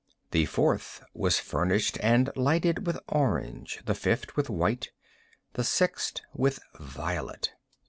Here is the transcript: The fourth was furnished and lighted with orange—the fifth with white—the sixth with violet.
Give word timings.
The 0.31 0.45
fourth 0.47 1.03
was 1.13 1.37
furnished 1.39 1.99
and 2.01 2.31
lighted 2.35 2.87
with 2.87 2.97
orange—the 3.07 3.93
fifth 3.93 4.35
with 4.35 4.49
white—the 4.49 5.63
sixth 5.63 6.21
with 6.33 6.59
violet. 6.79 7.51